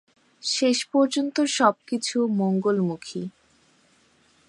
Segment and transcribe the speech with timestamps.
[0.43, 3.23] শেষ পর্যন্ত সব কিছু মঙ্গলমুখী।